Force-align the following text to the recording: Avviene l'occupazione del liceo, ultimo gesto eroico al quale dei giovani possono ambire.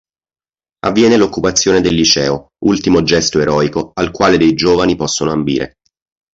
Avviene 0.79 1.15
l'occupazione 1.15 1.79
del 1.79 1.93
liceo, 1.93 2.53
ultimo 2.65 3.03
gesto 3.03 3.39
eroico 3.39 3.91
al 3.93 4.09
quale 4.09 4.37
dei 4.39 4.55
giovani 4.55 4.95
possono 4.95 5.29
ambire. 5.29 5.75